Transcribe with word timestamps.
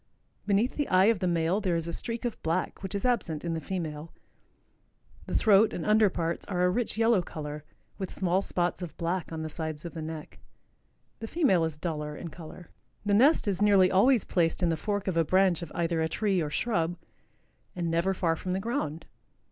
Beneath 0.47 0.77
the 0.77 0.87
eye 0.87 1.05
of 1.13 1.19
the 1.19 1.27
male 1.27 1.61
there 1.61 1.75
is 1.75 1.87
a 1.87 1.93
streak 1.93 2.25
of 2.25 2.41
black 2.41 2.81
which 2.81 2.95
is 2.95 3.05
absent 3.05 3.45
in 3.45 3.53
the 3.53 3.61
female. 3.61 4.11
The 5.27 5.35
throat 5.35 5.73
and 5.73 5.85
under 5.85 6.09
parts 6.09 6.43
are 6.47 6.63
a 6.65 6.71
rich 6.71 6.97
yellow 6.97 7.21
color, 7.21 7.63
with 7.99 8.09
small 8.09 8.41
spots 8.41 8.81
of 8.81 8.97
black 8.97 9.31
on 9.31 9.43
the 9.43 9.47
sides 9.49 9.85
of 9.85 9.93
the 9.93 10.01
neck. 10.01 10.39
The 11.19 11.27
female 11.27 11.63
is 11.65 11.77
duller 11.77 12.15
in 12.17 12.29
color. 12.29 12.71
The 13.05 13.13
nest 13.13 13.47
is 13.47 13.61
nearly 13.61 13.91
always 13.91 14.25
placed 14.25 14.63
in 14.63 14.69
the 14.69 14.75
fork 14.75 15.07
of 15.07 15.17
a 15.17 15.23
branch 15.23 15.61
of 15.61 15.71
either 15.75 16.01
a 16.01 16.09
tree 16.09 16.41
or 16.41 16.49
shrub 16.49 16.97
and 17.75 17.91
never 17.91 18.15
far 18.15 18.35
from 18.35 18.53
the 18.53 18.59
ground. 18.59 19.05